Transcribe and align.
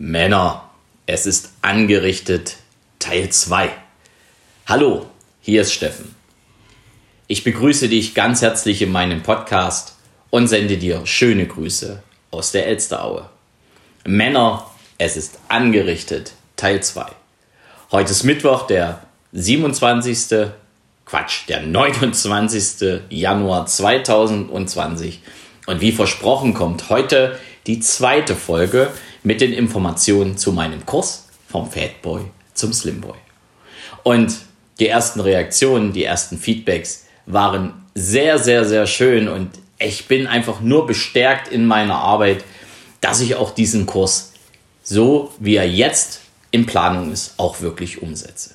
Männer, 0.00 0.70
es 1.06 1.26
ist 1.26 1.50
angerichtet 1.60 2.58
Teil 3.00 3.30
2. 3.30 3.68
Hallo, 4.68 5.06
hier 5.40 5.62
ist 5.62 5.72
Steffen. 5.72 6.14
Ich 7.26 7.42
begrüße 7.42 7.88
dich 7.88 8.14
ganz 8.14 8.40
herzlich 8.40 8.80
in 8.80 8.92
meinem 8.92 9.24
Podcast 9.24 9.96
und 10.30 10.46
sende 10.46 10.76
dir 10.76 11.04
schöne 11.04 11.48
Grüße 11.48 12.00
aus 12.30 12.52
der 12.52 12.68
Elsteraue. 12.68 13.28
Männer, 14.06 14.70
es 14.98 15.16
ist 15.16 15.40
angerichtet 15.48 16.30
Teil 16.54 16.80
2. 16.80 17.06
Heute 17.90 18.12
ist 18.12 18.22
Mittwoch, 18.22 18.68
der 18.68 19.02
27. 19.32 20.50
Quatsch, 21.06 21.48
der 21.48 21.62
29. 21.62 23.00
Januar 23.10 23.66
2020 23.66 25.22
und 25.66 25.80
wie 25.80 25.90
versprochen 25.90 26.54
kommt 26.54 26.88
heute 26.88 27.36
die 27.66 27.80
zweite 27.80 28.36
Folge 28.36 28.92
mit 29.22 29.40
den 29.40 29.52
Informationen 29.52 30.36
zu 30.36 30.52
meinem 30.52 30.84
Kurs 30.86 31.28
vom 31.48 31.70
Fatboy 31.70 32.22
zum 32.54 32.72
Slimboy. 32.72 33.16
Und 34.02 34.34
die 34.78 34.88
ersten 34.88 35.20
Reaktionen, 35.20 35.92
die 35.92 36.04
ersten 36.04 36.38
Feedbacks 36.38 37.06
waren 37.26 37.72
sehr, 37.94 38.38
sehr, 38.38 38.64
sehr 38.64 38.86
schön 38.86 39.28
und 39.28 39.50
ich 39.78 40.08
bin 40.08 40.26
einfach 40.26 40.60
nur 40.60 40.86
bestärkt 40.86 41.48
in 41.48 41.66
meiner 41.66 41.96
Arbeit, 41.96 42.44
dass 43.00 43.20
ich 43.20 43.36
auch 43.36 43.50
diesen 43.50 43.86
Kurs 43.86 44.32
so, 44.82 45.32
wie 45.38 45.56
er 45.56 45.68
jetzt 45.68 46.20
in 46.50 46.66
Planung 46.66 47.12
ist, 47.12 47.34
auch 47.36 47.60
wirklich 47.60 48.02
umsetze. 48.02 48.54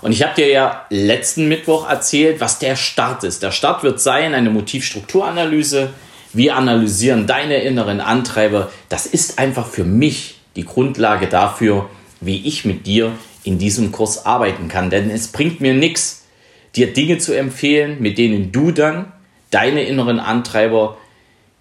Und 0.00 0.12
ich 0.12 0.22
habe 0.22 0.34
dir 0.34 0.48
ja 0.48 0.86
letzten 0.90 1.48
Mittwoch 1.48 1.88
erzählt, 1.88 2.40
was 2.40 2.58
der 2.58 2.76
Start 2.76 3.24
ist. 3.24 3.42
Der 3.42 3.52
Start 3.52 3.82
wird 3.84 4.00
sein 4.00 4.34
eine 4.34 4.50
Motivstrukturanalyse, 4.50 5.90
wir 6.34 6.56
analysieren 6.56 7.26
deine 7.26 7.62
inneren 7.62 8.00
Antreiber. 8.00 8.70
Das 8.88 9.06
ist 9.06 9.38
einfach 9.38 9.66
für 9.66 9.84
mich 9.84 10.36
die 10.56 10.64
Grundlage 10.64 11.26
dafür, 11.26 11.88
wie 12.20 12.46
ich 12.46 12.64
mit 12.64 12.86
dir 12.86 13.12
in 13.44 13.58
diesem 13.58 13.92
Kurs 13.92 14.24
arbeiten 14.24 14.68
kann. 14.68 14.90
Denn 14.90 15.10
es 15.10 15.28
bringt 15.28 15.60
mir 15.60 15.74
nichts, 15.74 16.24
dir 16.74 16.92
Dinge 16.92 17.18
zu 17.18 17.36
empfehlen, 17.36 18.00
mit 18.00 18.18
denen 18.18 18.52
du 18.52 18.70
dann 18.70 19.12
deine 19.50 19.82
inneren 19.82 20.20
Antreiber 20.20 20.96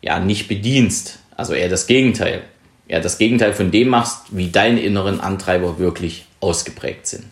ja 0.01 0.19
nicht 0.19 0.47
bedienst. 0.47 1.19
Also 1.35 1.53
eher 1.53 1.69
das 1.69 1.87
Gegenteil. 1.87 2.43
Eher 2.87 3.01
das 3.01 3.17
Gegenteil 3.17 3.53
von 3.53 3.71
dem 3.71 3.89
machst, 3.89 4.25
wie 4.31 4.49
deine 4.49 4.81
inneren 4.81 5.19
Antreiber 5.19 5.79
wirklich 5.79 6.25
ausgeprägt 6.39 7.07
sind. 7.07 7.25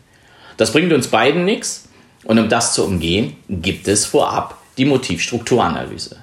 Das 0.57 0.71
bringt 0.71 0.91
uns 0.91 1.07
beiden 1.07 1.45
nichts. 1.45 1.87
Und 2.25 2.37
um 2.37 2.49
das 2.49 2.73
zu 2.73 2.85
umgehen, 2.85 3.37
gibt 3.47 3.87
es 3.87 4.05
vorab 4.05 4.57
die 4.77 4.85
Motivstrukturanalyse. 4.85 6.17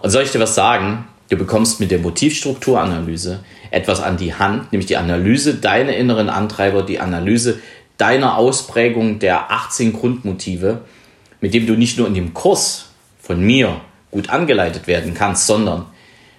Und 0.00 0.10
soll 0.10 0.22
ich 0.22 0.32
dir 0.32 0.40
was 0.40 0.54
sagen? 0.54 1.06
Du 1.28 1.36
bekommst 1.36 1.80
mit 1.80 1.90
der 1.90 1.98
Motivstrukturanalyse 1.98 3.40
etwas 3.70 4.00
an 4.00 4.16
die 4.16 4.34
Hand, 4.34 4.72
nämlich 4.72 4.86
die 4.86 4.96
Analyse 4.96 5.54
deiner 5.54 5.96
inneren 5.96 6.28
Antreiber, 6.28 6.82
die 6.82 7.00
Analyse 7.00 7.58
deiner 7.98 8.36
Ausprägung 8.36 9.18
der 9.18 9.50
18 9.50 9.92
Grundmotive, 9.92 10.82
mit 11.40 11.54
dem 11.54 11.66
du 11.66 11.74
nicht 11.74 11.98
nur 11.98 12.06
in 12.06 12.14
dem 12.14 12.34
Kurs 12.34 12.86
von 13.20 13.40
mir 13.40 13.80
gut 14.10 14.30
angeleitet 14.30 14.86
werden 14.86 15.14
kannst, 15.14 15.46
sondern 15.46 15.86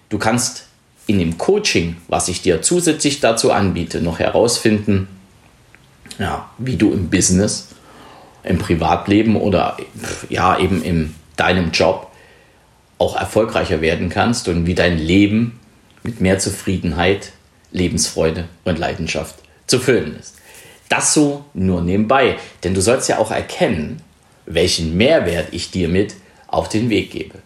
du 0.10 0.18
kannst 0.18 0.68
in 1.06 1.20
dem 1.20 1.38
Coaching, 1.38 1.98
was 2.08 2.28
ich 2.28 2.42
dir 2.42 2.62
zusätzlich 2.62 3.20
dazu 3.20 3.52
anbiete, 3.52 4.02
noch 4.02 4.20
herausfinden, 4.20 5.08
ja, 6.20 6.50
wie 6.58 6.76
du 6.76 6.92
im 6.92 7.10
Business, 7.10 7.70
im 8.44 8.58
Privatleben 8.58 9.36
oder 9.36 9.78
ja, 10.30 10.58
eben 10.58 10.82
in 10.82 11.14
deinem 11.36 11.72
Job 11.72 12.12
auch 12.98 13.16
erfolgreicher 13.16 13.82
werden 13.82 14.10
kannst 14.10 14.48
und 14.48 14.66
wie 14.66 14.76
dein 14.76 14.98
Leben 14.98 15.60
mit 16.04 16.22
mehr 16.22 16.40
Zufriedenheit, 16.40 17.32
Lebensfreude 17.72 18.46
und 18.66 18.80
Leidenschaft 18.80 19.36
zu 19.68 19.80
füllen 19.80 20.18
ist. 20.20 20.36
Das 20.90 21.14
so 21.14 21.46
nur 21.54 21.82
nebenbei, 21.82 22.38
denn 22.64 22.74
du 22.74 22.82
sollst 22.82 23.10
ja 23.10 23.18
auch 23.18 23.32
erkennen, 23.32 24.02
welchen 24.46 24.96
Mehrwert 24.96 25.50
ich 25.52 25.70
dir 25.72 25.90
mit 25.90 26.16
auf 26.48 26.70
den 26.70 26.90
Weg 26.90 27.12
gebe. 27.12 27.40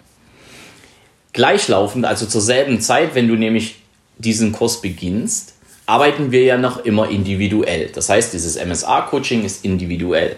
Gleichlaufend, 1.34 2.06
also 2.06 2.26
zur 2.26 2.42
selben 2.42 2.81
Zeit, 2.81 3.16
wenn 3.16 3.28
du 3.28 3.36
nämlich 3.36 3.78
diesen 4.18 4.52
Kurs 4.52 4.81
beginnst, 4.81 5.53
arbeiten 5.86 6.31
wir 6.31 6.44
ja 6.44 6.58
noch 6.58 6.86
immer 6.86 7.09
individuell. 7.09 7.90
Das 7.94 8.09
heißt, 8.09 8.34
dieses 8.34 8.64
MSA-Coaching 8.64 9.44
ist 9.44 9.66
individuell. 9.66 10.38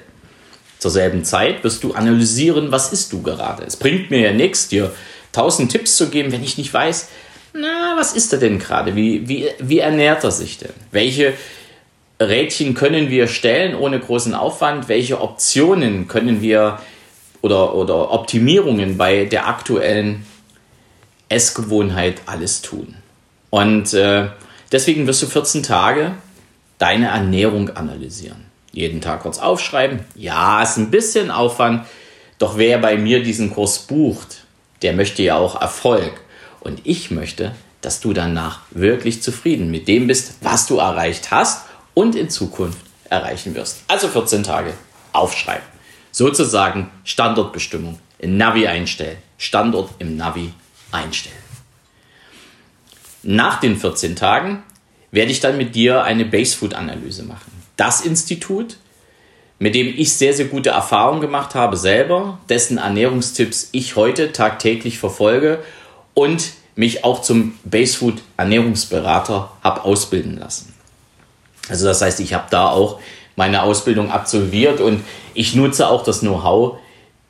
Zur 0.84 0.92
selben 0.92 1.24
Zeit 1.24 1.64
wirst 1.64 1.82
du 1.86 1.94
analysieren, 1.94 2.74
was 2.74 2.92
ist 2.92 3.14
du 3.14 3.22
gerade. 3.22 3.64
Es 3.64 3.78
bringt 3.78 4.12
mir 4.12 4.20
ja 4.20 4.34
nichts, 4.34 4.68
dir 4.68 4.92
tausend 5.32 5.72
Tipps 5.72 5.96
zu 5.96 6.10
geben, 6.10 6.34
wenn 6.34 6.44
ich 6.44 6.58
nicht 6.58 6.74
weiß, 6.74 7.08
na, 7.54 7.96
was 7.96 8.12
ist 8.12 8.34
er 8.34 8.40
denn 8.40 8.60
gerade? 8.60 8.94
Wie, 8.94 9.30
wie, 9.30 9.48
wie 9.60 9.80
ernährt 9.80 10.26
er 10.26 10.32
sich 10.32 10.58
denn? 10.58 10.74
Welche 10.92 11.36
Rädchen 12.20 12.74
können 12.74 13.10
wir 13.10 13.30
stellen 13.30 13.76
ohne 13.76 13.98
großen 13.98 14.34
Aufwand? 14.34 14.90
Welche 14.90 15.22
Optionen 15.22 16.10
können 16.10 16.42
wir 16.42 16.80
oder, 17.42 17.76
oder 17.76 18.12
Optimierungen 18.12 18.98
bei 18.98 19.24
der 19.24 19.48
aktuellen 19.48 20.26
Essgewohnheit 21.30 22.24
alles 22.26 22.62
tun? 22.62 22.96
Und 23.52 23.94
äh, 23.94 24.28
deswegen 24.70 25.08
wirst 25.08 25.22
du 25.22 25.28
14 25.28 25.64
Tage 25.64 26.16
deine 26.78 27.08
Ernährung 27.08 27.70
analysieren 27.70 28.52
jeden 28.74 29.00
Tag 29.00 29.22
kurz 29.22 29.40
aufschreiben. 29.40 30.02
Ja, 30.16 30.62
ist 30.62 30.78
ein 30.78 30.92
bisschen 30.92 31.32
Aufwand, 31.32 31.86
doch 32.40 32.58
wer 32.58 32.80
bei 32.80 32.98
mir 32.98 33.24
diesen 33.24 33.54
Kurs 33.54 33.80
bucht, 33.80 34.44
der 34.82 34.94
möchte 34.94 35.24
ja 35.24 35.38
auch 35.38 35.62
Erfolg. 35.62 36.20
Und 36.60 36.82
ich 36.84 37.12
möchte, 37.12 37.56
dass 37.82 38.02
du 38.02 38.14
danach 38.14 38.62
wirklich 38.72 39.22
zufrieden 39.22 39.72
mit 39.72 39.88
dem 39.88 40.08
bist, 40.08 40.36
was 40.42 40.66
du 40.66 40.78
erreicht 40.78 41.32
hast 41.32 41.66
und 41.94 42.16
in 42.16 42.30
Zukunft 42.30 42.80
erreichen 43.10 43.56
wirst. 43.56 43.84
Also 43.88 44.08
14 44.08 44.44
Tage 44.44 44.74
aufschreiben. 45.14 45.66
Sozusagen 46.12 46.90
Standortbestimmung, 47.04 48.00
Navi 48.22 48.68
einstellen, 48.68 49.18
Standort 49.38 49.92
im 50.00 50.18
Navi 50.18 50.52
einstellen. 50.92 51.36
Nach 53.24 53.60
den 53.60 53.78
14 53.78 54.16
Tagen 54.16 54.64
werde 55.12 55.32
ich 55.32 55.40
dann 55.40 55.58
mit 55.58 55.76
dir 55.76 56.04
eine 56.04 56.26
Basefood-Analyse 56.26 57.24
machen 57.24 57.53
das 57.78 58.02
Institut, 58.02 58.78
mit 59.60 59.76
dem 59.76 59.88
ich 59.88 60.14
sehr, 60.14 60.34
sehr 60.34 60.46
gute 60.46 60.72
Erfahrungen 60.72 61.22
gemacht 61.22 61.56
habe 61.56 61.78
selber, 61.78 62.40
dessen 62.50 62.78
Ernährungstipps 62.78 63.70
ich 63.72 63.96
heute 63.96 64.32
tagtäglich 64.32 65.00
verfolge 65.00 65.64
und 66.14 66.52
mich 66.76 67.04
auch 67.04 67.22
zum 67.22 67.58
Basefood 67.64 68.22
Ernährungsberater 68.38 69.52
habe 69.64 69.84
ausbilden 69.84 70.38
lassen. 70.38 70.74
Also 71.70 71.86
das 71.86 72.02
heißt, 72.02 72.20
ich 72.20 72.34
habe 72.34 72.48
da 72.50 72.68
auch 72.68 73.00
meine 73.36 73.64
Ausbildung 73.64 74.12
absolviert 74.12 74.82
und 74.82 75.04
ich 75.34 75.56
nutze 75.56 75.88
auch 75.88 76.04
das 76.04 76.20
Know-how 76.20 76.78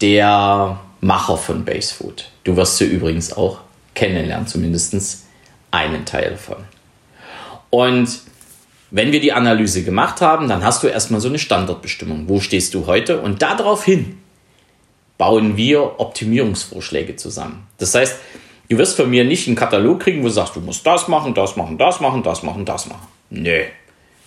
der 0.02 0.80
Macher 1.02 1.38
von 1.38 1.66
Basefood. 1.66 2.30
Du 2.44 2.56
wirst 2.56 2.78
sie 2.78 2.86
übrigens 2.86 3.34
auch 3.34 3.60
kennenlernen, 3.94 4.48
zumindest 4.48 5.26
einen 5.72 6.06
Teil 6.06 6.32
davon. 6.32 6.58
Und 7.70 8.10
wenn 8.94 9.12
wir 9.12 9.20
die 9.20 9.34
Analyse 9.34 9.84
gemacht 9.84 10.22
haben, 10.22 10.48
dann 10.48 10.64
hast 10.64 10.84
du 10.84 10.88
erstmal 10.88 11.20
so 11.20 11.28
eine 11.28 11.40
Standardbestimmung. 11.40 12.30
Wo 12.30 12.40
stehst 12.40 12.76
du 12.76 12.86
heute? 12.86 13.20
Und 13.20 13.42
daraufhin 13.42 14.20
bauen 15.18 15.58
wir 15.58 16.00
Optimierungsvorschläge 16.00 17.16
zusammen. 17.16 17.66
Das 17.80 17.96
heißt, 17.96 18.18
du 18.70 18.78
wirst 18.78 18.96
von 18.96 19.10
mir 19.10 19.24
nicht 19.24 19.48
einen 19.48 19.56
Katalog 19.56 20.02
kriegen, 20.02 20.22
wo 20.22 20.28
du 20.28 20.34
sagst, 20.34 20.56
du 20.56 20.60
musst 20.60 20.86
das 20.86 21.08
machen, 21.08 21.34
das 21.34 21.56
machen, 21.56 21.80
das 21.80 22.02
machen, 22.02 22.22
das 22.22 22.44
machen, 22.44 22.66
das 22.66 22.86
machen. 22.86 23.08
Nö. 23.32 23.64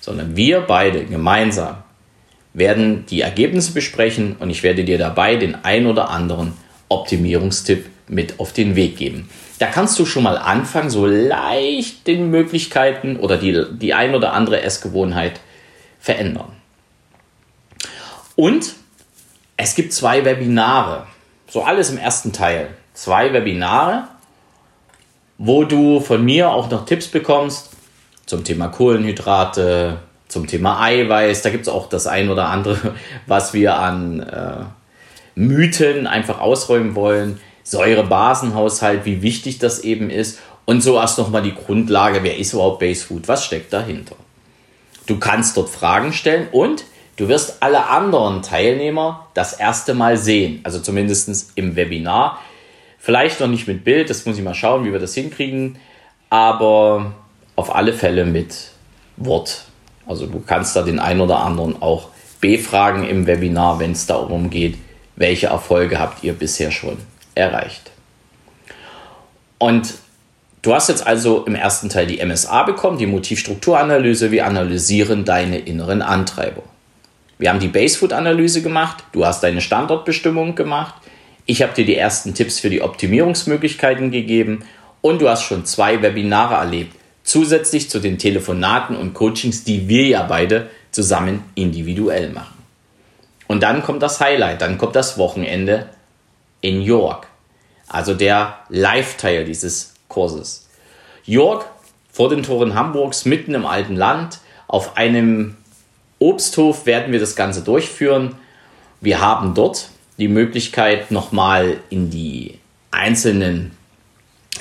Sondern 0.01 0.35
wir 0.35 0.63
beide 0.63 1.05
gemeinsam 1.05 1.77
werden 2.53 3.07
die 3.07 3.21
Ergebnisse 3.21 3.71
besprechen 3.71 4.35
und 4.41 4.51
ich 4.51 4.65
werde 4.65 4.83
dir 4.83 4.99
dabei 4.99 5.37
den 5.37 5.55
ein 5.55 5.87
oder 5.87 6.11
anderen 6.11 6.55
Optimierungstipp 6.89 7.87
mit 8.09 8.41
auf 8.41 8.53
den 8.53 8.75
Weg 8.75 8.97
geben. 8.97 9.29
Da 9.59 9.67
kannst 9.67 9.99
du 9.99 10.05
schon 10.05 10.23
mal 10.23 10.37
anfangen, 10.37 10.91
so 10.91 11.07
leicht 11.07 12.07
den 12.07 12.31
Möglichkeiten 12.31 13.17
oder 13.17 13.39
die, 13.39 13.65
die 13.73 13.95
ein 13.95 14.15
oder 14.15 14.33
andere 14.33 14.61
Essgewohnheit 14.63 15.41
verändern. 15.99 16.53
Und 18.35 18.75
es 19.57 19.75
gibt 19.75 19.95
zwei 19.95 20.25
Webinare, 20.25 21.07
so 21.49 21.63
alles 21.63 21.91
im 21.91 21.97
ersten 21.97 22.33
Teil. 22.33 22.69
Zwei 22.93 23.33
Webinare, 23.33 24.09
wo 25.39 25.65
du 25.65 26.01
von 26.01 26.25
mir 26.25 26.51
auch 26.51 26.71
noch 26.71 26.85
Tipps 26.85 27.09
bekommst 27.09 27.71
zum 28.27 28.45
Thema 28.45 28.69
Kohlenhydrate, 28.69 29.99
zum 30.29 30.47
Thema 30.47 30.83
Eiweiß. 30.83 31.43
Da 31.43 31.51
gibt 31.51 31.67
es 31.67 31.73
auch 31.73 31.89
das 31.89 32.07
ein 32.07 32.29
oder 32.29 32.49
andere, 32.49 32.95
was 33.27 33.55
wir 33.55 33.77
an 33.77 34.21
äh, 34.21 34.65
Mythen 35.35 36.07
einfach 36.07 36.41
ausräumen 36.41 36.95
wollen. 36.95 37.41
Säure-Basenhaushalt, 37.67 39.05
wie 39.05 39.23
wichtig 39.23 39.59
das 39.59 39.81
eben 39.81 40.09
ist. 40.09 40.39
Und 40.67 40.83
so 40.83 40.97
erst 40.97 41.19
nochmal 41.19 41.43
die 41.43 41.55
Grundlage, 41.55 42.23
wer 42.23 42.39
ist 42.39 42.53
überhaupt 42.53 42.79
Base 42.79 43.05
Food, 43.05 43.27
was 43.27 43.45
steckt 43.45 43.73
dahinter. 43.73 44.15
Du 45.07 45.19
kannst 45.19 45.57
dort 45.57 45.69
Fragen 45.69 46.13
stellen 46.13 46.49
und 46.53 46.85
du 47.17 47.29
wirst 47.29 47.63
alle 47.63 47.87
anderen 47.89 48.43
Teilnehmer 48.43 49.27
das 49.35 49.53
erste 49.53 49.95
Mal 49.95 50.17
sehen, 50.17 50.61
also 50.63 50.79
zumindest 50.79 51.53
im 51.57 51.75
Webinar. 51.75 52.41
Vielleicht 52.99 53.41
noch 53.41 53.49
nicht 53.49 53.67
mit 53.67 53.85
Bild, 53.85 54.11
das 54.11 54.27
muss 54.27 54.39
ich 54.39 54.45
mal 54.45 54.55
schauen, 54.55 54.85
wie 54.85 54.93
wir 54.93 54.99
das 54.99 55.15
hinkriegen, 55.15 55.79
aber 56.31 57.15
auf 57.57 57.75
alle 57.75 57.93
Fälle 57.93 58.25
mit 58.25 58.71
Wort. 59.17 59.65
Also 60.07 60.27
du 60.27 60.41
kannst 60.41 60.77
da 60.77 60.83
den 60.83 61.01
einen 61.01 61.21
oder 61.21 61.41
anderen 61.41 61.83
auch 61.83 62.11
befragen 62.41 63.09
im 63.09 63.27
Webinar, 63.27 63.81
wenn 63.81 63.93
es 63.93 64.07
darum 64.07 64.51
geht, 64.51 64.77
welche 65.17 65.49
Erfolge 65.49 65.99
habt 65.99 66.23
ihr 66.23 66.33
bisher 66.33 66.71
schon 66.71 66.99
erreicht. 67.37 67.93
Und 69.59 69.95
du 70.63 70.75
hast 70.75 70.89
jetzt 70.89 71.07
also 71.07 71.45
im 71.45 71.55
ersten 71.55 71.89
Teil 71.89 72.07
die 72.07 72.25
MSA 72.25 72.65
bekommen, 72.65 72.99
die 72.99 73.07
Motivstrukturanalyse. 73.07 74.33
Wir 74.33 74.47
analysieren 74.47 75.25
deine 75.25 75.59
inneren 75.59 76.03
Antreiber. 76.03 76.63
Wir 77.39 77.51
haben 77.51 77.61
die 77.61 77.69
Basefood-Analyse 77.69 78.63
gemacht. 78.63 79.05
Du 79.13 79.25
hast 79.25 79.43
deine 79.43 79.61
Standortbestimmung 79.61 80.55
gemacht. 80.55 80.95
Ich 81.45 81.63
habe 81.63 81.75
dir 81.75 81.85
die 81.85 81.97
ersten 81.97 82.35
Tipps 82.35 82.59
für 82.59 82.71
die 82.71 82.83
Optimierungsmöglichkeiten 82.83 84.11
gegeben 84.11 84.65
und 85.01 85.21
du 85.21 85.29
hast 85.29 85.43
schon 85.43 85.65
zwei 85.65 86.03
Webinare 86.03 86.55
erlebt, 86.55 86.97
zusätzlich 87.23 87.89
zu 87.89 88.01
den 88.01 88.19
Telefonaten 88.19 88.97
und 88.97 89.15
Coachings, 89.15 89.63
die 89.63 89.89
wir 89.89 90.07
ja 90.07 90.23
beide 90.25 90.69
zusammen 90.91 91.45
individuell 91.55 92.31
machen. 92.31 92.57
Und 93.47 93.63
dann 93.63 93.83
kommt 93.83 94.03
das 94.03 94.19
Highlight, 94.19 94.61
dann 94.61 94.77
kommt 94.77 94.97
das 94.97 95.19
Wochenende 95.19 95.87
in 96.67 96.83
York, 96.83 97.29
also 97.87 98.13
der 98.13 98.59
Live-Teil 98.71 99.45
dieses 99.45 99.95
Kurses. 100.09 100.69
York 101.25 101.67
vor 102.11 102.29
den 102.29 102.43
Toren 102.43 102.75
Hamburgs, 102.75 103.25
mitten 103.25 103.55
im 103.55 103.65
alten 103.65 103.95
Land, 103.95 104.41
auf 104.67 104.97
einem 104.97 105.57
Obsthof 106.19 106.85
werden 106.85 107.13
wir 107.13 107.21
das 107.21 107.37
Ganze 107.37 107.63
durchführen. 107.63 108.35
Wir 109.01 109.21
haben 109.21 109.55
dort 109.55 109.91
die 110.19 110.27
Möglichkeit, 110.27 111.13
nochmal 111.13 111.77
in 111.89 112.11
die 112.11 112.59
einzelnen 112.91 113.71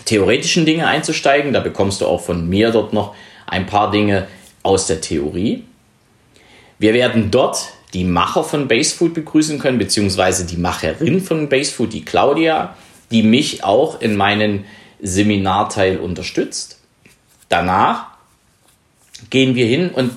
theoretischen 0.04 0.68
Dinge 0.68 0.86
einzusteigen. 0.86 1.54
Da 1.54 1.62
bekommst 1.62 2.02
du 2.02 2.06
auch 2.06 2.22
von 2.22 2.48
mir 2.48 2.70
dort 2.70 2.94
noch 2.94 3.16
ein 3.48 3.66
paar 3.66 3.90
Dinge 3.90 4.28
aus 4.62 4.86
der 4.86 5.02
Theorie. 5.02 5.64
Wir 6.78 6.94
werden 6.94 7.32
dort 7.32 7.70
die 7.94 8.04
Macher 8.04 8.44
von 8.44 8.68
Basefood 8.68 9.14
begrüßen 9.14 9.60
können, 9.60 9.78
beziehungsweise 9.78 10.46
die 10.46 10.58
Macherin 10.58 11.22
von 11.22 11.50
Basefood, 11.50 11.94
die 11.94 12.04
Claudia, 12.04 12.76
die 13.12 13.24
mich 13.24 13.64
auch 13.64 14.02
in 14.02 14.16
meinen 14.16 14.66
Seminarteil 15.02 15.98
unterstützt. 15.98 16.80
Danach 17.50 18.08
gehen 19.30 19.56
wir 19.56 19.66
hin 19.66 19.90
und 19.90 20.12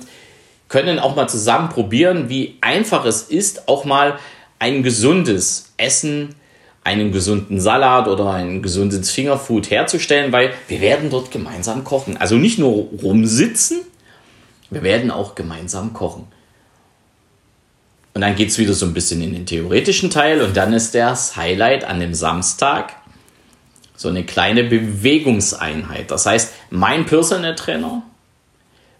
können 0.68 0.98
auch 0.98 1.16
mal 1.16 1.28
zusammen 1.28 1.68
probieren, 1.68 2.28
wie 2.28 2.56
einfach 2.60 3.04
es 3.04 3.22
ist, 3.22 3.68
auch 3.68 3.84
mal 3.84 4.18
ein 4.58 4.82
gesundes 4.82 5.72
Essen, 5.76 6.34
einen 6.84 7.12
gesunden 7.12 7.60
Salat 7.60 8.08
oder 8.08 8.30
ein 8.30 8.62
gesundes 8.62 9.10
Fingerfood 9.10 9.70
herzustellen, 9.70 10.32
weil 10.32 10.52
wir 10.68 10.80
werden 10.80 11.10
dort 11.10 11.30
gemeinsam 11.30 11.84
kochen. 11.84 12.16
Also 12.16 12.36
nicht 12.36 12.58
nur 12.58 12.88
rumsitzen, 13.02 13.80
wir 14.70 14.82
werden 14.82 15.10
auch 15.10 15.34
gemeinsam 15.34 15.92
kochen. 15.92 16.26
Und 18.18 18.22
dann 18.22 18.34
geht 18.34 18.48
es 18.48 18.58
wieder 18.58 18.74
so 18.74 18.84
ein 18.84 18.94
bisschen 18.94 19.22
in 19.22 19.32
den 19.32 19.46
theoretischen 19.46 20.10
Teil 20.10 20.42
und 20.42 20.56
dann 20.56 20.72
ist 20.72 20.92
das 20.92 21.36
Highlight 21.36 21.84
an 21.84 22.00
dem 22.00 22.14
Samstag 22.14 22.96
so 23.94 24.08
eine 24.08 24.24
kleine 24.24 24.64
Bewegungseinheit. 24.64 26.10
Das 26.10 26.26
heißt, 26.26 26.52
mein 26.70 27.06
Personal 27.06 27.54
Trainer 27.54 28.02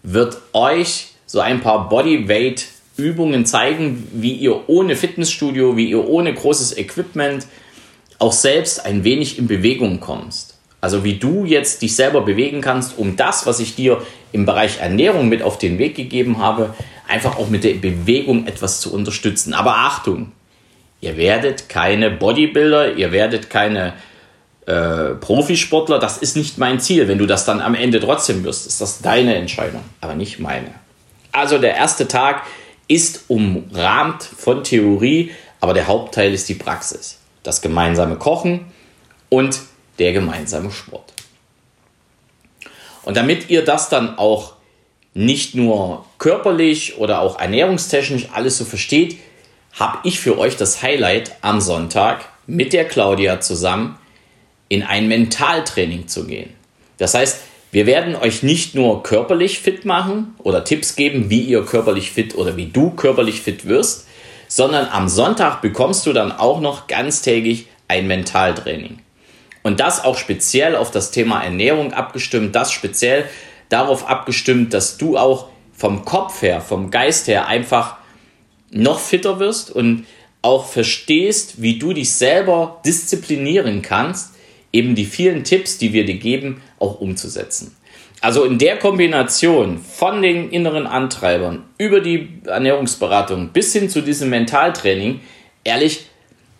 wird 0.03 0.37
euch 0.53 1.09
so 1.25 1.41
ein 1.41 1.59
paar 1.59 1.89
Bodyweight 1.89 2.67
Übungen 2.95 3.45
zeigen, 3.45 4.07
wie 4.13 4.35
ihr 4.35 4.69
ohne 4.69 4.95
Fitnessstudio, 4.95 5.75
wie 5.75 5.89
ihr 5.89 6.07
ohne 6.07 6.33
großes 6.33 6.77
Equipment 6.77 7.45
auch 8.19 8.31
selbst 8.31 8.85
ein 8.85 9.03
wenig 9.03 9.37
in 9.37 9.47
Bewegung 9.47 9.99
kommst. 9.99 10.59
Also 10.79 11.03
wie 11.03 11.15
du 11.15 11.43
jetzt 11.43 11.81
dich 11.81 11.93
selber 11.93 12.21
bewegen 12.21 12.61
kannst, 12.61 12.97
um 12.97 13.17
das, 13.17 13.45
was 13.45 13.59
ich 13.59 13.75
dir 13.75 14.01
im 14.31 14.45
Bereich 14.45 14.79
Ernährung 14.79 15.27
mit 15.27 15.41
auf 15.41 15.57
den 15.57 15.77
Weg 15.77 15.95
gegeben 15.95 16.37
habe, 16.37 16.73
einfach 17.09 17.37
auch 17.37 17.49
mit 17.49 17.63
der 17.63 17.73
Bewegung 17.75 18.47
etwas 18.47 18.81
zu 18.81 18.93
unterstützen. 18.93 19.53
Aber 19.53 19.75
Achtung, 19.77 20.31
ihr 21.01 21.17
werdet 21.17 21.69
keine 21.69 22.11
Bodybuilder, 22.11 22.93
ihr 22.93 23.11
werdet 23.11 23.49
keine 23.49 23.93
äh, 24.65 25.15
Profisportler, 25.15 25.99
das 25.99 26.17
ist 26.17 26.35
nicht 26.35 26.57
mein 26.57 26.79
Ziel. 26.79 27.07
Wenn 27.07 27.17
du 27.17 27.25
das 27.25 27.45
dann 27.45 27.61
am 27.61 27.75
Ende 27.75 27.99
trotzdem 27.99 28.43
wirst, 28.43 28.67
ist 28.67 28.79
das 28.79 29.01
deine 29.01 29.35
Entscheidung, 29.35 29.83
aber 30.01 30.15
nicht 30.15 30.39
meine. 30.39 30.73
Also 31.31 31.57
der 31.57 31.75
erste 31.75 32.07
Tag 32.07 32.43
ist 32.87 33.25
umrahmt 33.27 34.23
von 34.23 34.63
Theorie, 34.63 35.31
aber 35.61 35.73
der 35.73 35.87
Hauptteil 35.87 36.33
ist 36.33 36.49
die 36.49 36.55
Praxis. 36.55 37.19
Das 37.43 37.61
gemeinsame 37.61 38.15
Kochen 38.15 38.65
und 39.29 39.59
der 39.97 40.13
gemeinsame 40.13 40.71
Sport. 40.71 41.13
Und 43.03 43.17
damit 43.17 43.49
ihr 43.49 43.63
das 43.63 43.89
dann 43.89 44.17
auch 44.17 44.53
nicht 45.13 45.55
nur 45.55 46.05
körperlich 46.17 46.97
oder 46.97 47.21
auch 47.21 47.39
ernährungstechnisch 47.39 48.27
alles 48.33 48.57
so 48.57 48.65
versteht, 48.65 49.17
habe 49.73 49.99
ich 50.03 50.19
für 50.19 50.37
euch 50.37 50.57
das 50.57 50.81
Highlight 50.81 51.35
am 51.41 51.61
Sonntag 51.61 52.25
mit 52.47 52.73
der 52.73 52.85
Claudia 52.85 53.39
zusammen 53.39 53.97
in 54.67 54.83
ein 54.83 55.07
Mentaltraining 55.07 56.07
zu 56.07 56.25
gehen. 56.25 56.53
Das 56.97 57.13
heißt, 57.13 57.39
wir 57.71 57.85
werden 57.85 58.15
euch 58.15 58.41
nicht 58.41 58.73
nur 58.73 59.03
körperlich 59.03 59.59
fit 59.59 59.85
machen 59.85 60.33
oder 60.39 60.63
Tipps 60.63 60.95
geben, 60.95 61.29
wie 61.29 61.41
ihr 61.41 61.63
körperlich 61.63 62.11
fit 62.11 62.35
oder 62.35 62.57
wie 62.57 62.65
du 62.65 62.91
körperlich 62.91 63.41
fit 63.41 63.67
wirst, 63.67 64.07
sondern 64.47 64.87
am 64.87 65.07
Sonntag 65.07 65.61
bekommst 65.61 66.05
du 66.05 66.13
dann 66.13 66.31
auch 66.31 66.59
noch 66.59 66.87
ganztägig 66.87 67.67
ein 67.87 68.07
Mentaltraining. 68.07 68.99
Und 69.61 69.79
das 69.79 70.03
auch 70.03 70.17
speziell 70.17 70.75
auf 70.75 70.89
das 70.89 71.11
Thema 71.11 71.43
Ernährung 71.43 71.93
abgestimmt, 71.93 72.55
das 72.55 72.71
speziell 72.71 73.25
darauf 73.69 74.07
abgestimmt, 74.07 74.73
dass 74.73 74.97
du 74.97 75.17
auch 75.17 75.47
vom 75.73 76.03
Kopf 76.03 76.41
her, 76.41 76.61
vom 76.61 76.91
Geist 76.91 77.27
her 77.27 77.47
einfach 77.47 77.97
noch 78.71 78.99
fitter 78.99 79.39
wirst 79.39 79.71
und 79.71 80.05
auch 80.41 80.65
verstehst, 80.65 81.61
wie 81.61 81.79
du 81.79 81.93
dich 81.93 82.11
selber 82.11 82.81
disziplinieren 82.85 83.81
kannst, 83.81 84.33
eben 84.71 84.95
die 84.95 85.05
vielen 85.05 85.43
Tipps, 85.43 85.77
die 85.77 85.93
wir 85.93 86.05
dir 86.05 86.17
geben, 86.17 86.61
auch 86.79 86.99
umzusetzen. 86.99 87.75
Also 88.21 88.43
in 88.43 88.57
der 88.57 88.77
Kombination 88.77 89.79
von 89.79 90.21
den 90.21 90.49
inneren 90.49 90.87
Antreibern 90.87 91.63
über 91.77 92.01
die 92.01 92.27
Ernährungsberatung 92.45 93.49
bis 93.49 93.71
hin 93.71 93.89
zu 93.89 94.01
diesem 94.01 94.29
Mentaltraining, 94.29 95.21
ehrlich, 95.63 96.07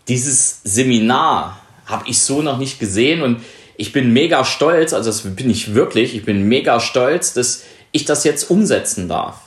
dieses 0.08 0.62
Seminar 0.64 1.62
habe 1.86 2.06
ich 2.08 2.20
so 2.20 2.42
noch 2.42 2.58
nicht 2.58 2.80
gesehen 2.80 3.22
und 3.22 3.42
ich 3.80 3.94
bin 3.94 4.12
mega 4.12 4.44
stolz, 4.44 4.92
also 4.94 5.10
das 5.10 5.22
bin 5.22 5.50
ich 5.50 5.74
wirklich, 5.74 6.14
ich 6.14 6.26
bin 6.26 6.50
mega 6.50 6.82
stolz, 6.82 7.32
dass 7.32 7.64
ich 7.94 8.04
das 8.04 8.26
jetzt 8.26 8.52
umsetzen 8.52 9.08
darf. 9.08 9.40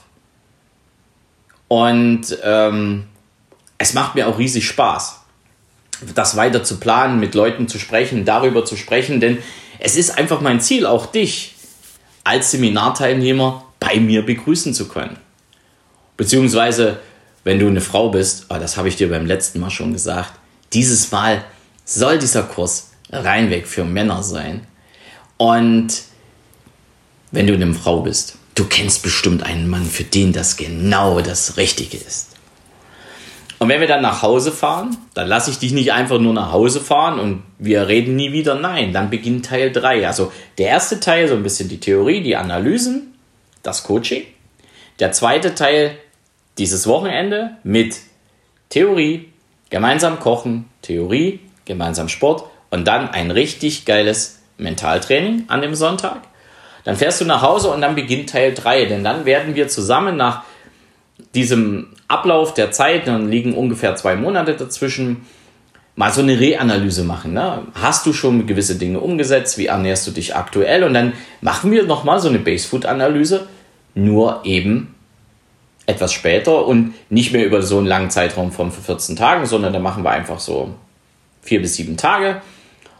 Und 1.68 2.38
ähm, 2.42 3.04
es 3.76 3.92
macht 3.92 4.14
mir 4.14 4.26
auch 4.26 4.38
riesig 4.38 4.66
Spaß, 4.66 5.20
das 6.14 6.34
weiter 6.34 6.64
zu 6.64 6.78
planen, 6.78 7.20
mit 7.20 7.34
Leuten 7.34 7.68
zu 7.68 7.78
sprechen, 7.78 8.24
darüber 8.24 8.64
zu 8.64 8.74
sprechen, 8.74 9.20
denn 9.20 9.36
es 9.78 9.96
ist 9.96 10.16
einfach 10.16 10.40
mein 10.40 10.62
Ziel, 10.62 10.86
auch 10.86 11.04
dich 11.04 11.54
als 12.24 12.52
Seminarteilnehmer 12.52 13.66
bei 13.80 14.00
mir 14.00 14.24
begrüßen 14.24 14.72
zu 14.72 14.88
können. 14.88 15.18
Beziehungsweise, 16.16 17.00
wenn 17.44 17.58
du 17.58 17.66
eine 17.66 17.82
Frau 17.82 18.08
bist, 18.08 18.46
oh, 18.48 18.56
das 18.56 18.78
habe 18.78 18.88
ich 18.88 18.96
dir 18.96 19.10
beim 19.10 19.26
letzten 19.26 19.60
Mal 19.60 19.70
schon 19.70 19.92
gesagt, 19.92 20.32
dieses 20.72 21.12
Mal 21.12 21.44
soll 21.84 22.18
dieser 22.18 22.44
Kurs 22.44 22.91
reinweg 23.12 23.66
für 23.68 23.84
Männer 23.84 24.22
sein. 24.22 24.66
Und 25.36 26.02
wenn 27.30 27.46
du 27.46 27.54
eine 27.54 27.72
Frau 27.74 28.00
bist, 28.00 28.36
du 28.54 28.64
kennst 28.64 29.02
bestimmt 29.02 29.42
einen 29.42 29.68
Mann, 29.68 29.84
für 29.84 30.04
den 30.04 30.32
das 30.32 30.56
genau 30.56 31.20
das 31.20 31.56
Richtige 31.56 31.96
ist. 31.96 32.28
Und 33.58 33.68
wenn 33.68 33.80
wir 33.80 33.86
dann 33.86 34.02
nach 34.02 34.22
Hause 34.22 34.50
fahren, 34.50 34.96
dann 35.14 35.28
lasse 35.28 35.50
ich 35.50 35.58
dich 35.58 35.72
nicht 35.72 35.92
einfach 35.92 36.18
nur 36.18 36.32
nach 36.32 36.50
Hause 36.50 36.80
fahren 36.80 37.20
und 37.20 37.44
wir 37.60 37.86
reden 37.86 38.16
nie 38.16 38.32
wieder. 38.32 38.56
Nein, 38.56 38.92
dann 38.92 39.08
beginnt 39.08 39.46
Teil 39.46 39.70
3. 39.70 40.04
Also 40.04 40.32
der 40.58 40.66
erste 40.66 40.98
Teil, 40.98 41.28
so 41.28 41.34
ein 41.34 41.44
bisschen 41.44 41.68
die 41.68 41.78
Theorie, 41.78 42.22
die 42.22 42.34
Analysen, 42.34 43.14
das 43.62 43.84
Coaching. 43.84 44.24
Der 44.98 45.12
zweite 45.12 45.54
Teil, 45.54 45.96
dieses 46.58 46.88
Wochenende 46.88 47.52
mit 47.62 48.00
Theorie, 48.68 49.28
gemeinsam 49.70 50.18
kochen, 50.18 50.68
Theorie, 50.82 51.38
gemeinsam 51.64 52.08
Sport 52.08 52.50
und 52.72 52.86
dann 52.86 53.10
ein 53.10 53.30
richtig 53.30 53.84
geiles 53.84 54.40
Mentaltraining 54.56 55.44
an 55.48 55.60
dem 55.60 55.74
Sonntag. 55.74 56.22
Dann 56.84 56.96
fährst 56.96 57.20
du 57.20 57.24
nach 57.26 57.42
Hause 57.42 57.68
und 57.68 57.82
dann 57.82 57.94
beginnt 57.94 58.30
Teil 58.30 58.54
3, 58.54 58.86
denn 58.86 59.04
dann 59.04 59.24
werden 59.24 59.54
wir 59.54 59.68
zusammen 59.68 60.16
nach 60.16 60.42
diesem 61.34 61.88
Ablauf 62.08 62.54
der 62.54 62.72
Zeit, 62.72 63.06
dann 63.06 63.30
liegen 63.30 63.54
ungefähr 63.54 63.94
zwei 63.94 64.16
Monate 64.16 64.54
dazwischen, 64.54 65.26
mal 65.96 66.10
so 66.12 66.22
eine 66.22 66.40
Reanalyse 66.40 67.04
machen. 67.04 67.34
Ne? 67.34 67.66
Hast 67.74 68.06
du 68.06 68.14
schon 68.14 68.46
gewisse 68.46 68.76
Dinge 68.76 69.00
umgesetzt? 69.00 69.58
Wie 69.58 69.66
ernährst 69.66 70.06
du 70.06 70.10
dich 70.10 70.34
aktuell? 70.34 70.82
Und 70.82 70.94
dann 70.94 71.12
machen 71.42 71.70
wir 71.70 71.84
nochmal 71.84 72.20
so 72.20 72.30
eine 72.30 72.38
Basefood-Analyse, 72.38 73.46
nur 73.94 74.40
eben 74.44 74.94
etwas 75.84 76.14
später 76.14 76.66
und 76.66 76.94
nicht 77.10 77.32
mehr 77.32 77.44
über 77.44 77.60
so 77.60 77.76
einen 77.76 77.86
langen 77.86 78.10
Zeitraum 78.10 78.50
von 78.50 78.72
14 78.72 79.14
Tagen, 79.14 79.44
sondern 79.44 79.74
dann 79.74 79.82
machen 79.82 80.04
wir 80.04 80.10
einfach 80.10 80.40
so 80.40 80.74
vier 81.42 81.60
bis 81.60 81.74
sieben 81.76 81.98
Tage. 81.98 82.40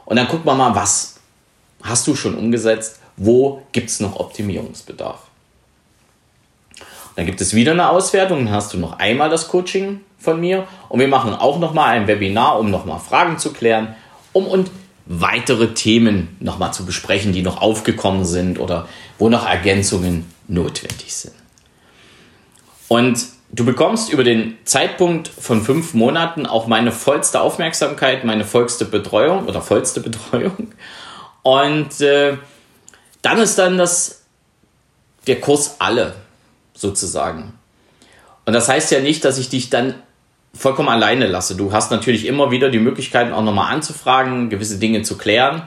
Und 0.05 0.17
dann 0.17 0.29
gucken 0.29 0.47
wir 0.47 0.55
mal, 0.55 0.75
was 0.75 1.17
hast 1.83 2.07
du 2.07 2.15
schon 2.15 2.35
umgesetzt? 2.35 3.01
Wo 3.17 3.63
gibt 3.73 3.91
es 3.91 4.01
noch 4.01 4.17
Optimierungsbedarf? 4.17 5.21
Dann 7.17 7.27
gibt 7.27 7.41
es 7.41 7.55
wieder 7.55 7.73
eine 7.73 7.91
Auswertung, 7.91 8.47
dann 8.47 8.55
hast 8.55 8.73
du 8.73 8.79
noch 8.79 8.99
einmal 8.99 9.29
das 9.29 9.49
Coaching 9.49 10.01
von 10.19 10.41
mir 10.41 10.67
und 10.89 11.01
wir 11.01 11.09
machen 11.09 11.35
auch 11.35 11.59
nochmal 11.59 11.91
ein 11.91 12.07
Webinar, 12.07 12.59
um 12.59 12.71
nochmal 12.71 13.01
Fragen 13.01 13.39
zu 13.39 13.53
klären, 13.53 13.95
um 14.33 14.47
und 14.47 14.71
weitere 15.05 15.75
Themen 15.75 16.37
nochmal 16.41 16.73
zu 16.73 16.87
besprechen, 16.87 17.33
die 17.33 17.43
noch 17.43 17.61
aufgekommen 17.61 18.25
sind 18.25 18.59
oder 18.59 18.89
wo 19.19 19.29
noch 19.29 19.47
Ergänzungen 19.47 20.33
notwendig 20.49 21.15
sind. 21.15 21.35
Und 22.89 23.27
du 23.53 23.65
bekommst 23.65 24.11
über 24.13 24.25
den 24.25 24.57
Zeitpunkt 24.65 25.29
von 25.29 25.63
fünf 25.63 25.95
Monaten 25.95 26.47
auch 26.47 26.67
meine 26.67 26.91
vollste 26.91 27.41
Aufmerksamkeit, 27.41 28.25
meine 28.25 28.45
vollste 28.45 28.87
Betreuung 28.87 29.47
oder 29.47 29.61
vollste 29.61 30.01
Betreuung. 30.01 30.73
Und 31.43 32.01
äh, 32.01 32.39
dann 33.21 33.39
ist 33.39 33.59
dann 33.59 33.79
das, 33.79 34.23
der 35.27 35.41
Kurs 35.41 35.77
alle 35.79 36.15
sozusagen. 36.75 37.53
Und 38.45 38.55
das 38.55 38.69
heißt 38.69 38.91
ja 38.91 39.01
nicht, 39.01 39.25
dass 39.25 39.39
ich 39.39 39.49
dich 39.49 39.71
dann 39.71 39.95
vollkommen 40.55 40.89
alleine 40.89 41.27
lasse. 41.27 41.57
Du 41.57 41.73
hast 41.73 41.91
natürlich 41.91 42.27
immer 42.27 42.51
wieder 42.51 42.71
die 42.71 42.79
Möglichkeiten, 42.79 43.33
auch 43.33 43.43
nochmal 43.43 43.73
anzufragen, 43.73 44.51
gewisse 44.51 44.79
Dinge 44.79 45.03
zu 45.03 45.17
klären 45.17 45.63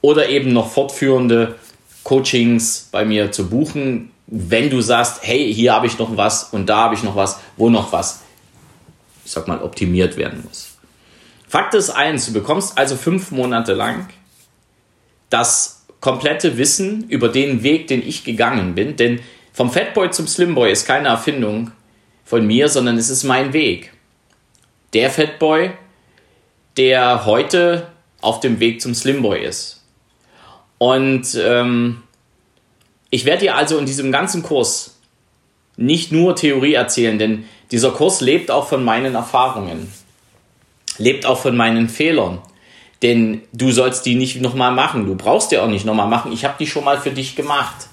oder 0.00 0.28
eben 0.28 0.52
noch 0.52 0.70
fortführende 0.70 1.56
Coachings 2.04 2.88
bei 2.90 3.04
mir 3.04 3.32
zu 3.32 3.48
buchen, 3.48 4.10
wenn 4.28 4.70
du 4.70 4.80
sagst, 4.80 5.20
hey, 5.22 5.52
hier 5.52 5.72
habe 5.72 5.86
ich 5.86 5.98
noch 5.98 6.16
was 6.16 6.44
und 6.44 6.66
da 6.66 6.76
habe 6.84 6.94
ich 6.94 7.02
noch 7.02 7.16
was, 7.16 7.40
wo 7.56 7.70
noch 7.70 7.92
was, 7.92 8.22
ich 9.24 9.32
sag 9.32 9.48
mal, 9.48 9.62
optimiert 9.62 10.16
werden 10.16 10.44
muss. 10.46 10.76
Fakt 11.48 11.74
ist 11.74 11.90
eins, 11.90 12.26
du 12.26 12.32
bekommst 12.34 12.76
also 12.76 12.96
fünf 12.96 13.30
Monate 13.30 13.72
lang 13.72 14.08
das 15.30 15.86
komplette 16.00 16.58
Wissen 16.58 17.08
über 17.08 17.28
den 17.28 17.62
Weg, 17.62 17.88
den 17.88 18.06
ich 18.06 18.24
gegangen 18.24 18.74
bin, 18.74 18.96
denn 18.96 19.20
vom 19.52 19.70
Fatboy 19.70 20.10
zum 20.10 20.26
Slimboy 20.26 20.70
ist 20.70 20.86
keine 20.86 21.08
Erfindung 21.08 21.72
von 22.24 22.46
mir, 22.46 22.68
sondern 22.68 22.96
es 22.96 23.10
ist 23.10 23.24
mein 23.24 23.52
Weg 23.52 23.92
der 24.92 25.10
Fatboy, 25.10 25.70
der 26.76 27.26
heute 27.26 27.88
auf 28.20 28.40
dem 28.40 28.60
Weg 28.60 28.80
zum 28.80 28.94
Slimboy 28.94 29.44
ist. 29.44 29.84
Und 30.78 31.36
ähm, 31.40 32.02
ich 33.10 33.24
werde 33.24 33.40
dir 33.40 33.56
also 33.56 33.78
in 33.78 33.86
diesem 33.86 34.12
ganzen 34.12 34.42
Kurs 34.42 34.98
nicht 35.76 36.12
nur 36.12 36.36
Theorie 36.36 36.74
erzählen, 36.74 37.18
denn 37.18 37.44
dieser 37.70 37.90
Kurs 37.92 38.20
lebt 38.20 38.50
auch 38.50 38.68
von 38.68 38.84
meinen 38.84 39.14
Erfahrungen, 39.14 39.92
lebt 40.98 41.26
auch 41.26 41.38
von 41.38 41.56
meinen 41.56 41.88
Fehlern. 41.88 42.40
Denn 43.02 43.42
du 43.52 43.70
sollst 43.70 44.06
die 44.06 44.16
nicht 44.16 44.40
nochmal 44.40 44.72
machen. 44.72 45.06
Du 45.06 45.14
brauchst 45.14 45.52
die 45.52 45.58
auch 45.58 45.68
nicht 45.68 45.84
nochmal 45.84 46.08
machen. 46.08 46.32
Ich 46.32 46.44
habe 46.44 46.56
die 46.58 46.66
schon 46.66 46.84
mal 46.84 46.98
für 46.98 47.12
dich 47.12 47.36
gemacht. 47.36 47.88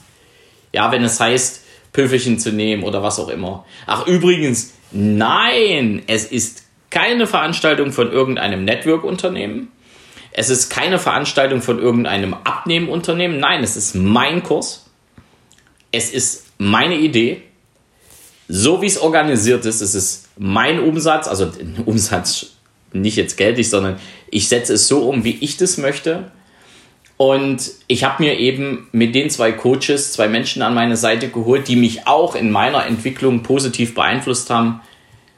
Ja, 0.73 0.91
wenn 0.91 1.03
es 1.03 1.19
heißt, 1.19 1.63
Pöfelchen 1.93 2.39
zu 2.39 2.51
nehmen 2.51 2.83
oder 2.83 3.03
was 3.03 3.19
auch 3.19 3.29
immer. 3.29 3.65
Ach, 3.85 4.07
übrigens, 4.07 4.73
nein, 4.91 6.01
es 6.07 6.25
ist 6.25 6.65
keine 6.89 7.27
Veranstaltung 7.27 7.91
von 7.91 8.11
irgendeinem 8.11 8.65
Network-Unternehmen. 8.65 9.71
Es 10.31 10.49
ist 10.49 10.69
keine 10.69 10.97
Veranstaltung 10.97 11.61
von 11.61 11.79
irgendeinem 11.79 12.33
Abnehmenunternehmen. 12.33 13.39
Nein, 13.39 13.63
es 13.63 13.77
ist 13.77 13.95
mein 13.95 14.43
Kurs. 14.43 14.84
Es 15.95 16.11
ist 16.11 16.45
meine 16.57 16.97
Idee. 16.97 17.41
So 18.47 18.81
wie 18.81 18.85
es 18.85 18.97
organisiert 18.97 19.65
ist, 19.65 19.81
es 19.81 19.95
ist 19.95 20.27
mein 20.37 20.79
Umsatz, 20.79 21.27
also 21.27 21.51
Umsatz 21.85 22.47
nicht 22.93 23.17
jetzt 23.17 23.37
geldig, 23.37 23.69
sondern 23.69 23.99
ich 24.29 24.47
setze 24.47 24.73
es 24.73 24.87
so 24.87 25.09
um, 25.09 25.23
wie 25.23 25.37
ich 25.41 25.57
das 25.57 25.77
möchte. 25.77 26.31
Und 27.17 27.71
ich 27.87 28.03
habe 28.03 28.23
mir 28.23 28.37
eben 28.37 28.87
mit 28.91 29.15
den 29.15 29.29
zwei 29.29 29.51
Coaches, 29.51 30.13
zwei 30.13 30.27
Menschen 30.27 30.61
an 30.61 30.73
meine 30.73 30.97
Seite 30.97 31.29
geholt, 31.29 31.67
die 31.67 31.75
mich 31.75 32.07
auch 32.07 32.35
in 32.35 32.51
meiner 32.51 32.85
Entwicklung 32.85 33.41
positiv 33.41 33.95
beeinflusst 33.95 34.49
haben 34.49 34.81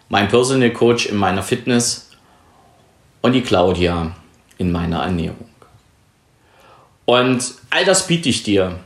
mein 0.10 0.28
Personal 0.30 0.72
Coach 0.72 1.08
in 1.08 1.18
meiner 1.18 1.44
Fitness 1.44 2.12
und 3.22 3.34
die 3.34 3.42
Claudia 3.42 4.16
in 4.58 4.72
meiner 4.72 5.04
Ernährung. 5.04 5.50
Und 7.06 7.54
all 7.70 7.86
das 7.86 8.08
biete 8.08 8.30
ich 8.30 8.44
dir 8.44 8.80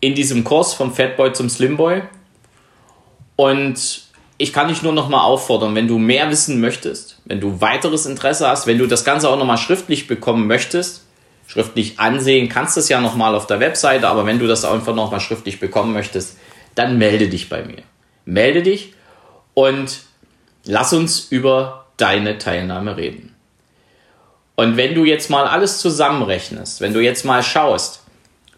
in 0.00 0.14
diesem 0.14 0.44
Kurs 0.44 0.74
vom 0.74 0.94
Fatboy 0.94 1.32
zum 1.32 1.48
Slimboy. 1.48 2.02
Und 3.36 4.06
ich 4.38 4.52
kann 4.52 4.68
dich 4.68 4.82
nur 4.82 4.92
noch 4.92 5.08
mal 5.08 5.22
auffordern, 5.22 5.74
wenn 5.74 5.88
du 5.88 5.98
mehr 5.98 6.30
wissen 6.30 6.60
möchtest, 6.60 7.20
wenn 7.24 7.40
du 7.40 7.60
weiteres 7.60 8.06
Interesse 8.06 8.48
hast, 8.48 8.66
wenn 8.66 8.78
du 8.78 8.86
das 8.86 9.04
Ganze 9.04 9.28
auch 9.28 9.38
noch 9.38 9.46
mal 9.46 9.56
schriftlich 9.56 10.06
bekommen 10.06 10.46
möchtest, 10.46 11.04
schriftlich 11.46 11.98
ansehen 11.98 12.48
kannst 12.48 12.76
du 12.76 12.80
es 12.80 12.88
ja 12.88 13.00
noch 13.00 13.14
mal 13.14 13.34
auf 13.34 13.46
der 13.46 13.60
Webseite, 13.60 14.08
aber 14.08 14.26
wenn 14.26 14.38
du 14.38 14.46
das 14.46 14.64
einfach 14.64 14.94
noch 14.94 15.10
mal 15.10 15.20
schriftlich 15.20 15.60
bekommen 15.60 15.92
möchtest, 15.92 16.36
dann 16.74 16.98
melde 16.98 17.28
dich 17.28 17.48
bei 17.48 17.64
mir. 17.64 17.82
Melde 18.24 18.62
dich 18.62 18.92
und 19.54 20.00
lass 20.64 20.92
uns 20.92 21.28
über 21.30 21.86
deine 21.96 22.38
Teilnahme 22.38 22.96
reden. 22.96 23.34
Und 24.56 24.76
wenn 24.76 24.94
du 24.94 25.04
jetzt 25.04 25.30
mal 25.30 25.46
alles 25.46 25.80
zusammenrechnest, 25.80 26.80
wenn 26.80 26.92
du 26.92 27.00
jetzt 27.00 27.24
mal 27.24 27.42
schaust, 27.42 28.02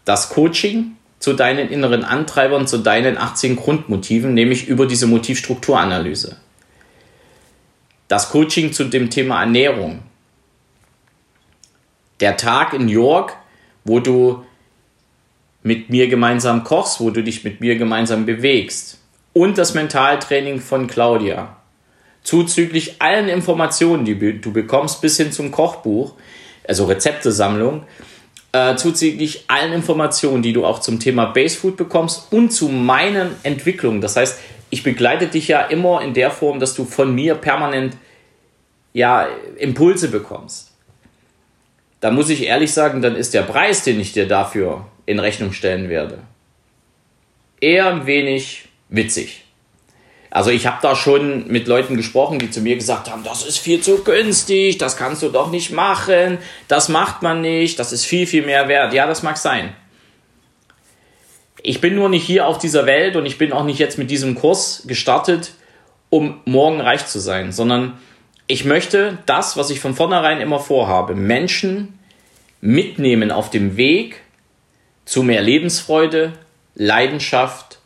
das 0.05 0.29
Coaching 0.29 0.95
zu 1.19 1.33
deinen 1.33 1.69
inneren 1.69 2.03
Antreibern, 2.03 2.65
zu 2.65 2.77
deinen 2.77 3.17
18 3.17 3.57
Grundmotiven, 3.57 4.33
nämlich 4.33 4.67
über 4.67 4.85
diese 4.85 5.07
Motivstrukturanalyse. 5.07 6.37
Das 8.07 8.29
Coaching 8.29 8.73
zu 8.73 8.85
dem 8.85 9.09
Thema 9.09 9.41
Ernährung. 9.41 9.99
Der 12.21 12.37
Tag 12.37 12.73
in 12.73 12.87
York, 12.87 13.35
wo 13.83 13.99
du 13.99 14.45
mit 15.61 15.89
mir 15.89 16.07
gemeinsam 16.07 16.63
kochst, 16.63 16.99
wo 16.99 17.09
du 17.09 17.21
dich 17.21 17.43
mit 17.43 17.59
mir 17.59 17.77
gemeinsam 17.77 18.25
bewegst. 18.25 18.97
Und 19.33 19.57
das 19.57 19.73
Mentaltraining 19.73 20.59
von 20.59 20.87
Claudia 20.87 21.57
zuzüglich 22.23 23.01
allen 23.01 23.29
Informationen, 23.29 24.05
die 24.05 24.41
du 24.41 24.51
bekommst, 24.51 25.01
bis 25.01 25.17
hin 25.17 25.31
zum 25.31 25.51
Kochbuch, 25.51 26.13
also 26.67 26.85
Rezeptesammlung, 26.85 27.83
äh, 28.51 28.75
zuzüglich 28.75 29.45
allen 29.47 29.73
Informationen, 29.73 30.41
die 30.41 30.53
du 30.53 30.65
auch 30.65 30.79
zum 30.79 30.99
Thema 30.99 31.25
Basefood 31.25 31.77
bekommst 31.77 32.31
und 32.31 32.51
zu 32.51 32.69
meinen 32.69 33.35
Entwicklungen. 33.43 34.01
Das 34.01 34.15
heißt, 34.15 34.39
ich 34.69 34.83
begleite 34.83 35.27
dich 35.27 35.47
ja 35.47 35.61
immer 35.61 36.01
in 36.01 36.13
der 36.13 36.31
Form, 36.31 36.59
dass 36.59 36.73
du 36.73 36.85
von 36.85 37.13
mir 37.13 37.35
permanent 37.35 37.97
ja, 38.93 39.27
Impulse 39.57 40.09
bekommst. 40.09 40.71
Da 41.99 42.11
muss 42.11 42.29
ich 42.29 42.43
ehrlich 42.43 42.73
sagen, 42.73 43.01
dann 43.01 43.15
ist 43.15 43.33
der 43.33 43.43
Preis, 43.43 43.83
den 43.83 43.99
ich 43.99 44.13
dir 44.13 44.27
dafür 44.27 44.85
in 45.05 45.19
Rechnung 45.19 45.53
stellen 45.53 45.89
werde, 45.89 46.19
eher 47.59 47.87
ein 47.87 48.05
wenig 48.05 48.69
witzig. 48.89 49.43
Also 50.31 50.51
ich 50.51 50.67
habe 50.67 50.77
da 50.81 50.95
schon 50.95 51.47
mit 51.47 51.67
Leuten 51.67 51.97
gesprochen, 51.97 52.37
die 52.37 52.51
zu 52.51 52.61
mir 52.61 52.75
gesagt 52.75 53.09
haben, 53.09 53.23
das 53.23 53.45
ist 53.45 53.57
viel 53.57 53.81
zu 53.81 54.03
günstig, 54.03 54.77
das 54.77 54.95
kannst 54.95 55.23
du 55.23 55.29
doch 55.29 55.49
nicht 55.49 55.71
machen, 55.71 56.37
das 56.67 56.87
macht 56.87 57.23
man 57.23 57.41
nicht, 57.41 57.79
das 57.79 57.91
ist 57.91 58.05
viel, 58.05 58.27
viel 58.27 58.45
mehr 58.45 58.67
wert. 58.67 58.93
Ja, 58.93 59.07
das 59.07 59.23
mag 59.23 59.37
sein. 59.37 59.73
Ich 61.61 61.81
bin 61.81 61.95
nur 61.95 62.09
nicht 62.09 62.23
hier 62.23 62.47
auf 62.47 62.59
dieser 62.59 62.85
Welt 62.85 63.15
und 63.15 63.25
ich 63.25 63.37
bin 63.37 63.51
auch 63.51 63.65
nicht 63.65 63.79
jetzt 63.79 63.97
mit 63.97 64.11
diesem 64.11 64.35
Kurs 64.35 64.83
gestartet, 64.85 65.53
um 66.09 66.41
morgen 66.45 66.79
reich 66.79 67.05
zu 67.07 67.19
sein, 67.19 67.51
sondern 67.51 67.99
ich 68.47 68.65
möchte 68.65 69.17
das, 69.25 69.57
was 69.57 69.69
ich 69.69 69.79
von 69.79 69.95
vornherein 69.95 70.41
immer 70.41 70.59
vorhabe, 70.59 71.15
Menschen 71.15 71.99
mitnehmen 72.61 73.31
auf 73.31 73.49
dem 73.49 73.77
Weg 73.77 74.21
zu 75.05 75.23
mehr 75.23 75.41
Lebensfreude, 75.41 76.33
Leidenschaft 76.75 77.79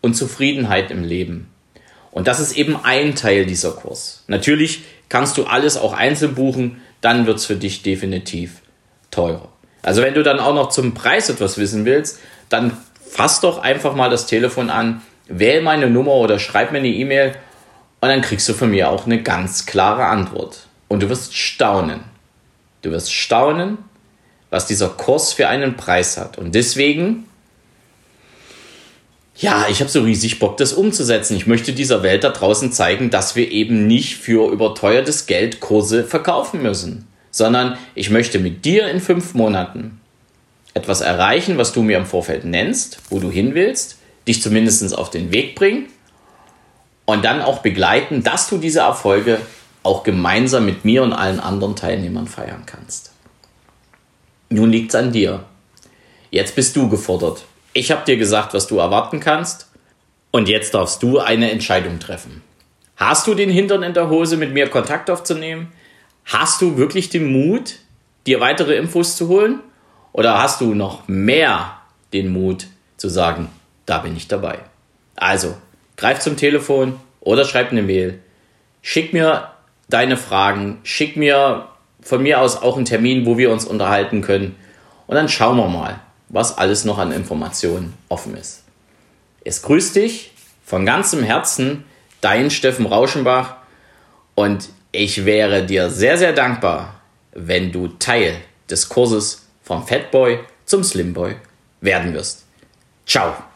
und 0.00 0.14
Zufriedenheit 0.14 0.90
im 0.90 1.04
Leben. 1.04 1.50
Und 2.12 2.26
das 2.26 2.40
ist 2.40 2.56
eben 2.56 2.76
ein 2.82 3.14
Teil 3.14 3.46
dieser 3.46 3.72
Kurs. 3.72 4.24
Natürlich 4.26 4.82
kannst 5.08 5.36
du 5.36 5.44
alles 5.44 5.76
auch 5.76 5.92
einzeln 5.92 6.34
buchen, 6.34 6.80
dann 7.00 7.26
wird 7.26 7.38
es 7.38 7.46
für 7.46 7.56
dich 7.56 7.82
definitiv 7.82 8.60
teurer. 9.10 9.48
Also 9.82 10.02
wenn 10.02 10.14
du 10.14 10.22
dann 10.22 10.40
auch 10.40 10.54
noch 10.54 10.68
zum 10.70 10.94
Preis 10.94 11.28
etwas 11.28 11.56
wissen 11.58 11.84
willst, 11.84 12.18
dann 12.48 12.76
fass 13.08 13.40
doch 13.40 13.58
einfach 13.58 13.94
mal 13.94 14.10
das 14.10 14.26
Telefon 14.26 14.70
an, 14.70 15.02
wähl 15.26 15.62
meine 15.62 15.88
Nummer 15.88 16.12
oder 16.12 16.38
schreib 16.38 16.72
mir 16.72 16.78
eine 16.78 16.88
E-Mail 16.88 17.34
und 18.00 18.08
dann 18.08 18.20
kriegst 18.20 18.48
du 18.48 18.54
von 18.54 18.70
mir 18.70 18.90
auch 18.90 19.06
eine 19.06 19.22
ganz 19.22 19.66
klare 19.66 20.06
Antwort. 20.06 20.66
Und 20.88 21.02
du 21.02 21.08
wirst 21.08 21.36
staunen. 21.36 22.00
Du 22.82 22.90
wirst 22.90 23.12
staunen, 23.12 23.78
was 24.48 24.66
dieser 24.66 24.88
Kurs 24.88 25.32
für 25.32 25.48
einen 25.48 25.76
Preis 25.76 26.16
hat. 26.16 26.38
Und 26.38 26.54
deswegen 26.54 27.26
ja, 29.40 29.66
ich 29.70 29.80
habe 29.80 29.90
so 29.90 30.02
riesig 30.02 30.38
Bock, 30.38 30.58
das 30.58 30.74
umzusetzen. 30.74 31.34
Ich 31.34 31.46
möchte 31.46 31.72
dieser 31.72 32.02
Welt 32.02 32.24
da 32.24 32.28
draußen 32.28 32.72
zeigen, 32.72 33.08
dass 33.08 33.36
wir 33.36 33.50
eben 33.50 33.86
nicht 33.86 34.16
für 34.16 34.52
überteuertes 34.52 35.24
Geld 35.24 35.60
Kurse 35.60 36.04
verkaufen 36.04 36.62
müssen, 36.62 37.08
sondern 37.30 37.78
ich 37.94 38.10
möchte 38.10 38.38
mit 38.38 38.66
dir 38.66 38.88
in 38.88 39.00
fünf 39.00 39.32
Monaten 39.32 39.98
etwas 40.74 41.00
erreichen, 41.00 41.56
was 41.56 41.72
du 41.72 41.82
mir 41.82 41.96
im 41.96 42.04
Vorfeld 42.04 42.44
nennst, 42.44 43.00
wo 43.08 43.18
du 43.18 43.30
hin 43.30 43.54
willst, 43.54 43.96
dich 44.28 44.42
zumindest 44.42 44.96
auf 44.96 45.08
den 45.08 45.32
Weg 45.32 45.54
bringen 45.54 45.86
und 47.06 47.24
dann 47.24 47.40
auch 47.40 47.60
begleiten, 47.60 48.22
dass 48.22 48.46
du 48.48 48.58
diese 48.58 48.80
Erfolge 48.80 49.40
auch 49.82 50.02
gemeinsam 50.02 50.66
mit 50.66 50.84
mir 50.84 51.02
und 51.02 51.14
allen 51.14 51.40
anderen 51.40 51.76
Teilnehmern 51.76 52.26
feiern 52.26 52.64
kannst. 52.66 53.12
Nun 54.50 54.70
liegt's 54.70 54.94
an 54.94 55.12
dir. 55.12 55.44
Jetzt 56.30 56.54
bist 56.54 56.76
du 56.76 56.90
gefordert. 56.90 57.44
Ich 57.72 57.90
habe 57.90 58.04
dir 58.04 58.16
gesagt, 58.16 58.52
was 58.54 58.66
du 58.66 58.78
erwarten 58.78 59.20
kannst. 59.20 59.70
Und 60.32 60.48
jetzt 60.48 60.74
darfst 60.74 61.02
du 61.02 61.18
eine 61.18 61.50
Entscheidung 61.50 61.98
treffen. 61.98 62.42
Hast 62.96 63.26
du 63.26 63.34
den 63.34 63.50
Hintern 63.50 63.82
in 63.82 63.94
der 63.94 64.10
Hose, 64.10 64.36
mit 64.36 64.52
mir 64.52 64.68
Kontakt 64.68 65.10
aufzunehmen? 65.10 65.72
Hast 66.24 66.60
du 66.60 66.76
wirklich 66.76 67.10
den 67.10 67.32
Mut, 67.32 67.76
dir 68.26 68.40
weitere 68.40 68.76
Infos 68.76 69.16
zu 69.16 69.28
holen? 69.28 69.60
Oder 70.12 70.40
hast 70.40 70.60
du 70.60 70.74
noch 70.74 71.08
mehr 71.08 71.78
den 72.12 72.32
Mut 72.32 72.66
zu 72.96 73.08
sagen, 73.08 73.48
da 73.86 73.98
bin 73.98 74.16
ich 74.16 74.28
dabei? 74.28 74.58
Also, 75.16 75.56
greif 75.96 76.20
zum 76.20 76.36
Telefon 76.36 77.00
oder 77.20 77.44
schreib 77.44 77.70
eine 77.70 77.82
Mail. 77.82 78.20
Schick 78.82 79.12
mir 79.12 79.50
deine 79.88 80.16
Fragen, 80.16 80.78
schick 80.82 81.16
mir 81.16 81.68
von 82.00 82.22
mir 82.22 82.40
aus 82.40 82.62
auch 82.62 82.76
einen 82.76 82.84
Termin, 82.84 83.26
wo 83.26 83.38
wir 83.38 83.50
uns 83.50 83.64
unterhalten 83.64 84.22
können. 84.22 84.56
Und 85.06 85.16
dann 85.16 85.28
schauen 85.28 85.56
wir 85.56 85.68
mal, 85.68 86.00
was 86.30 86.56
alles 86.56 86.84
noch 86.84 86.98
an 86.98 87.12
Informationen 87.12 87.94
offen 88.08 88.36
ist. 88.36 88.62
Es 89.44 89.62
grüßt 89.62 89.96
dich 89.96 90.32
von 90.64 90.86
ganzem 90.86 91.22
Herzen, 91.22 91.84
dein 92.20 92.50
Steffen 92.50 92.86
Rauschenbach. 92.86 93.56
Und 94.34 94.68
ich 94.92 95.24
wäre 95.24 95.66
dir 95.66 95.90
sehr, 95.90 96.16
sehr 96.16 96.32
dankbar, 96.32 97.00
wenn 97.32 97.72
du 97.72 97.88
Teil 97.88 98.36
des 98.70 98.88
Kurses 98.88 99.48
vom 99.62 99.86
Fatboy 99.86 100.40
zum 100.64 100.84
Slimboy 100.84 101.36
werden 101.80 102.14
wirst. 102.14 102.44
Ciao! 103.06 103.49